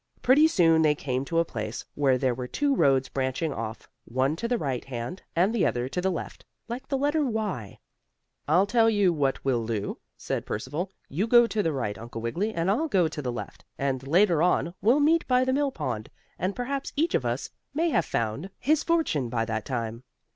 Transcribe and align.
Pretty 0.23 0.47
soon 0.47 0.81
they 0.81 0.95
came 0.95 1.23
to 1.25 1.37
a 1.37 1.45
place 1.45 1.85
where 1.93 2.17
there 2.17 2.33
were 2.33 2.47
two 2.47 2.73
roads 2.75 3.07
branching 3.07 3.53
off, 3.53 3.87
one 4.05 4.35
to 4.37 4.47
the 4.47 4.57
right 4.57 4.83
hand 4.85 5.21
and 5.35 5.53
the 5.53 5.63
other 5.63 5.87
to 5.87 6.01
the 6.01 6.09
left, 6.09 6.43
like 6.67 6.87
the 6.87 6.97
letter 6.97 7.23
"Y." 7.23 7.77
"I'll 8.47 8.65
tell 8.65 8.89
you 8.89 9.13
what 9.13 9.45
we'll 9.45 9.63
do," 9.67 9.99
said 10.17 10.43
Percival, 10.47 10.89
"you 11.07 11.27
go 11.27 11.45
to 11.45 11.61
the 11.61 11.71
right, 11.71 11.99
Uncle 11.99 12.19
Wiggily, 12.19 12.51
and 12.51 12.71
I'll 12.71 12.87
go 12.87 13.07
to 13.09 13.21
the 13.21 13.31
left, 13.31 13.63
and, 13.77 14.07
later 14.07 14.41
on, 14.41 14.73
we'll 14.81 14.99
meet 15.01 15.27
by 15.27 15.45
the 15.45 15.53
mill 15.53 15.71
pond, 15.71 16.09
and 16.39 16.55
perhaps 16.55 16.93
each 16.95 17.13
of 17.13 17.23
us 17.23 17.51
may 17.71 17.89
have 17.91 18.03
found 18.05 18.49
his 18.57 18.81
fortune 18.83 19.29
by 19.29 19.45
that 19.45 19.65
time." 19.65 20.01